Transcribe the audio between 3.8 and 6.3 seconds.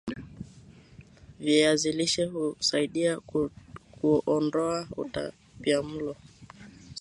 kuondoa utapiamlo